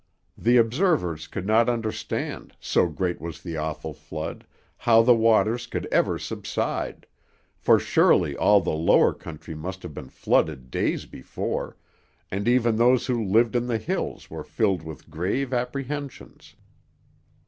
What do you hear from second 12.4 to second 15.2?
even those who lived in the hills were filled with